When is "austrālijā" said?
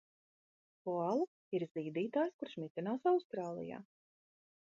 3.13-3.83